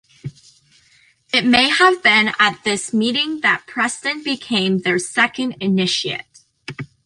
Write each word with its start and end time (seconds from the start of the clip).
It 1.31 1.45
may 1.45 1.69
have 1.69 2.01
been 2.01 2.31
at 2.39 2.63
this 2.63 2.91
meeting 2.91 3.41
that 3.41 3.67
Preston 3.67 4.23
became 4.23 4.79
their 4.79 4.97
second 4.97 5.57
initiate. 5.59 6.41